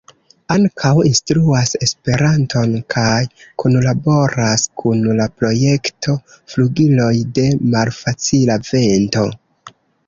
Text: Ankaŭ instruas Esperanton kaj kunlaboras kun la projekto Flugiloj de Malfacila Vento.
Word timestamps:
Ankaŭ 0.53 0.93
instruas 1.09 1.73
Esperanton 1.87 2.73
kaj 2.95 3.19
kunlaboras 3.65 4.65
kun 4.83 5.07
la 5.21 5.31
projekto 5.43 6.17
Flugiloj 6.55 7.15
de 7.39 7.49
Malfacila 7.77 8.63
Vento. 8.73 9.31